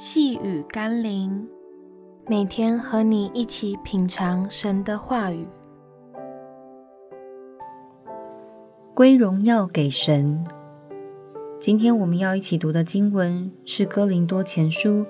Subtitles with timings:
[0.00, 1.44] 细雨甘霖，
[2.28, 5.44] 每天和你一起品尝神的话语，
[8.94, 10.46] 归荣耀给神。
[11.58, 15.00] 今天我们要一起读的经文是《哥林多前书》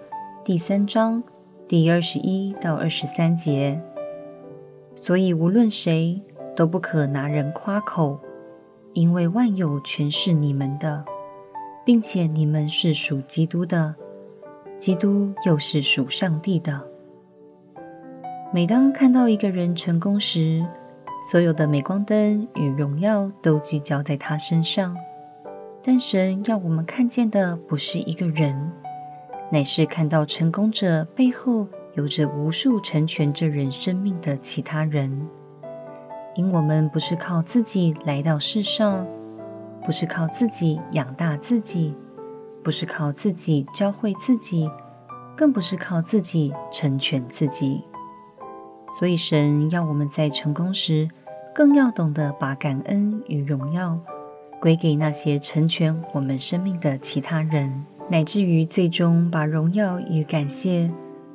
[0.43, 1.23] 第三章
[1.68, 3.79] 第二十一到二十三节。
[4.96, 6.18] 所以无论谁
[6.57, 8.18] 都不可拿人夸口，
[8.95, 11.05] 因为万有全是你们的，
[11.84, 13.95] 并且你们是属基督的。
[14.78, 16.80] 基督又是属上帝的。
[18.52, 20.64] 每当看到一个人成功时，
[21.30, 24.96] 所有的镁光灯与荣耀都聚焦在他身上。
[25.83, 28.72] 但神要我们看见的不是一个人，
[29.50, 35.28] 乃是看到成功者背后有着无数成全这人生命的其他人。
[36.34, 39.06] 因我们不是靠自己来到世上，
[39.84, 41.95] 不是靠自己养大自己。
[42.62, 44.71] 不是靠自己教会自己，
[45.37, 47.83] 更不是靠自己成全自己。
[48.98, 51.09] 所以，神要我们在成功时，
[51.55, 53.98] 更要懂得把感恩与荣耀
[54.61, 60.91] 归给那些成全我们生命的其他人，乃至于最终把荣耀与感谢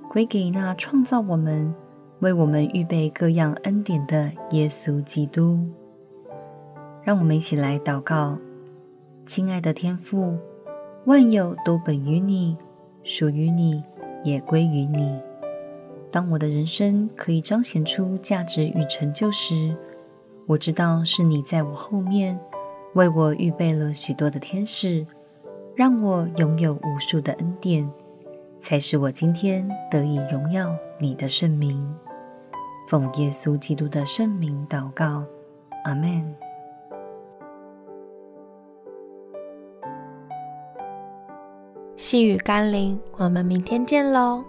[0.10, 1.74] 归给那创造我们、
[2.20, 5.60] 为我们预备各样恩典的耶稣基督。
[7.04, 8.38] 让我们一起来祷告，
[9.26, 10.38] 亲爱的天父。
[11.06, 12.56] 万有都本于你，
[13.04, 13.84] 属于你，
[14.24, 15.20] 也归于你。
[16.10, 19.76] 当我的人生可以彰显出价值与成就时，
[20.46, 22.40] 我知道是你在我后面
[22.94, 25.06] 为我预备了许多的天使，
[25.76, 27.92] 让我拥有无数的恩典，
[28.62, 31.94] 才使我今天得以荣耀你的圣名。
[32.88, 35.26] 奉耶稣基督的圣名祷告，
[35.84, 36.34] 阿门。
[42.04, 44.44] 细雨甘霖，我们明天见喽。